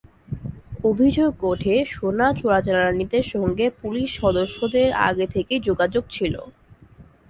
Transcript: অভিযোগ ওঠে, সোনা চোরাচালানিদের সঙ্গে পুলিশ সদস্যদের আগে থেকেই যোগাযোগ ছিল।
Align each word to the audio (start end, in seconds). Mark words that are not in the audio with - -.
অভিযোগ 0.83 1.31
ওঠে, 1.43 1.75
সোনা 1.91 2.27
চোরাচালানিদের 2.39 3.25
সঙ্গে 3.33 3.65
পুলিশ 3.81 4.09
সদস্যদের 4.21 4.87
আগে 5.07 5.25
থেকেই 5.27 5.61
যোগাযোগ 5.67 6.03
ছিল। 6.11 6.35